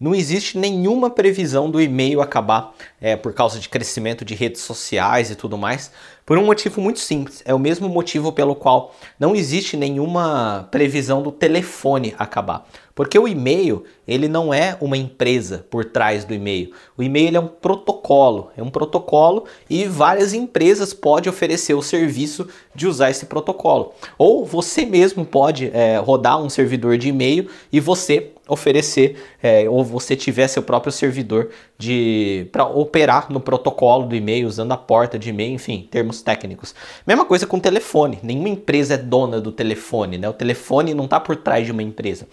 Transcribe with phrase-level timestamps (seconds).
[0.00, 5.30] não existe nenhuma previsão do e-mail acabar é, por causa de crescimento de redes sociais
[5.30, 5.92] e tudo mais,
[6.24, 7.42] por um motivo muito simples.
[7.44, 12.66] É o mesmo motivo pelo qual não existe nenhuma previsão do telefone acabar.
[13.00, 16.72] Porque o e-mail, ele não é uma empresa por trás do e-mail.
[16.98, 22.46] O e-mail é um protocolo, é um protocolo e várias empresas podem oferecer o serviço
[22.74, 23.94] de usar esse protocolo.
[24.18, 29.84] Ou você mesmo pode é, rodar um servidor de e-mail e você oferecer, é, ou
[29.84, 35.18] você tiver seu próprio servidor de para operar no protocolo do e-mail, usando a porta
[35.18, 36.74] de e-mail, enfim, termos técnicos.
[37.06, 38.18] Mesma coisa com telefone.
[38.22, 40.28] Nenhuma empresa é dona do telefone, né?
[40.28, 42.26] O telefone não está por trás de uma empresa.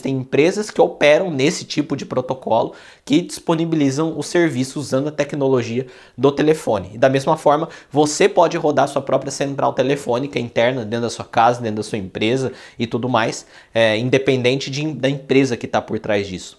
[0.00, 2.72] Existem empresas que operam nesse tipo de protocolo
[3.04, 5.86] que disponibilizam o serviço usando a tecnologia
[6.16, 6.92] do telefone.
[6.94, 11.24] E da mesma forma, você pode rodar sua própria central telefônica interna dentro da sua
[11.24, 15.82] casa, dentro da sua empresa e tudo mais, é, independente de, da empresa que está
[15.82, 16.58] por trás disso.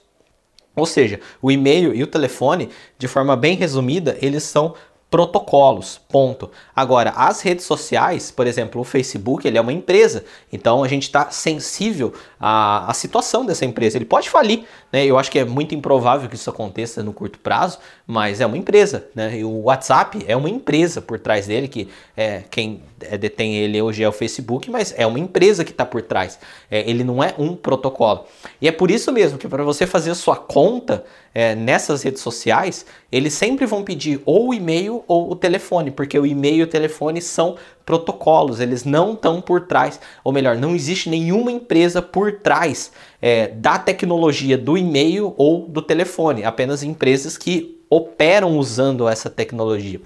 [0.76, 4.76] Ou seja, o e-mail e o telefone, de forma bem resumida, eles são
[5.12, 6.50] protocolos, ponto.
[6.74, 11.04] Agora, as redes sociais, por exemplo, o Facebook, ele é uma empresa, então a gente
[11.04, 13.98] está sensível à, à situação dessa empresa.
[13.98, 15.06] Ele pode falir, né?
[15.06, 18.58] Eu acho que é muito improvável que isso aconteça no curto prazo, mas é uma
[18.58, 19.38] empresa, né?
[19.38, 23.82] E o WhatsApp é uma empresa por trás dele, que é quem é, detém ele
[23.82, 26.40] hoje é o Facebook, mas é uma empresa que está por trás.
[26.70, 28.26] É, ele não é um protocolo.
[28.62, 32.86] E é por isso mesmo que para você fazer sua conta é, nessas redes sociais,
[33.12, 37.22] eles sempre vão pedir ou e-mail ou o telefone, porque o e-mail e o telefone
[37.22, 42.92] são protocolos, eles não estão por trás, ou melhor, não existe nenhuma empresa por trás
[43.22, 50.00] é, da tecnologia do e-mail ou do telefone, apenas empresas que operam usando essa tecnologia.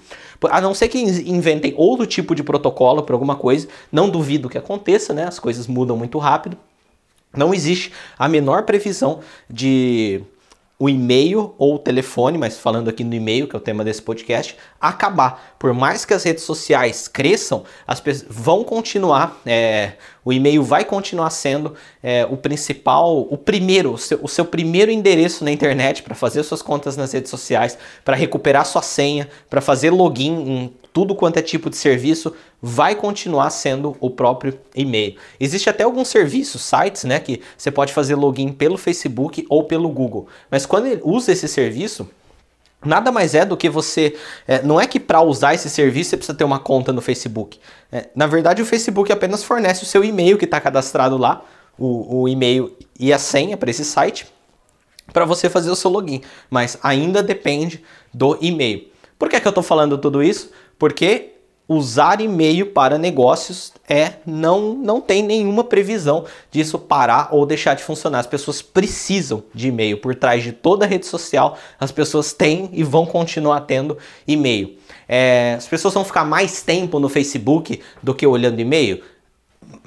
[0.50, 4.58] A não ser que inventem outro tipo de protocolo para alguma coisa, não duvido que
[4.58, 5.24] aconteça, né?
[5.24, 6.56] As coisas mudam muito rápido.
[7.32, 10.20] Não existe a menor previsão de
[10.78, 14.02] o e-mail ou o telefone, mas falando aqui no e-mail, que é o tema desse
[14.02, 15.54] podcast, acabar.
[15.58, 19.92] Por mais que as redes sociais cresçam, as pessoas vão continuar, é,
[20.22, 24.90] o e-mail vai continuar sendo é, o principal, o primeiro, o seu, o seu primeiro
[24.90, 29.62] endereço na internet para fazer suas contas nas redes sociais, para recuperar sua senha, para
[29.62, 35.14] fazer login em tudo quanto é tipo de serviço vai continuar sendo o próprio e-mail.
[35.38, 39.90] Existe até alguns serviços, sites, né, que você pode fazer login pelo Facebook ou pelo
[39.90, 40.26] Google.
[40.50, 42.08] Mas quando ele usa esse serviço,
[42.84, 44.14] Nada mais é do que você.
[44.46, 47.58] É, não é que para usar esse serviço você precisa ter uma conta no Facebook.
[47.90, 51.42] É, na verdade, o Facebook apenas fornece o seu e-mail que está cadastrado lá,
[51.76, 54.26] o, o e-mail e a senha para esse site,
[55.12, 56.20] para você fazer o seu login.
[56.48, 57.82] Mas ainda depende
[58.14, 58.88] do e-mail.
[59.18, 60.50] Por que, é que eu estou falando tudo isso?
[60.78, 61.32] Porque
[61.68, 67.82] usar e-mail para negócios é não não tem nenhuma previsão disso parar ou deixar de
[67.82, 68.20] funcionar.
[68.20, 71.58] As pessoas precisam de e-mail por trás de toda rede social.
[71.78, 74.76] As pessoas têm e vão continuar tendo e-mail.
[75.08, 79.02] É, as pessoas vão ficar mais tempo no Facebook do que olhando e-mail.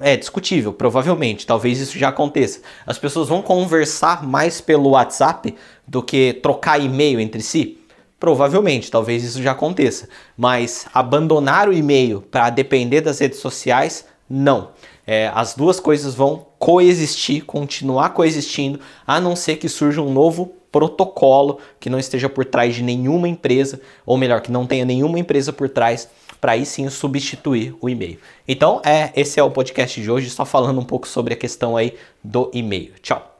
[0.01, 2.61] É discutível, provavelmente, talvez isso já aconteça.
[2.85, 5.55] As pessoas vão conversar mais pelo WhatsApp
[5.87, 7.78] do que trocar e-mail entre si.
[8.19, 14.71] Provavelmente, talvez isso já aconteça, mas abandonar o e-mail para depender das redes sociais, não.
[15.07, 20.53] É, as duas coisas vão coexistir, continuar coexistindo, a não ser que surja um novo
[20.71, 25.17] protocolo que não esteja por trás de nenhuma empresa, ou melhor, que não tenha nenhuma
[25.17, 26.09] empresa por trás,
[26.39, 28.19] para aí sim substituir o e-mail.
[28.47, 31.75] Então, é, esse é o podcast de hoje, só falando um pouco sobre a questão
[31.75, 32.93] aí do e-mail.
[33.01, 33.38] Tchau!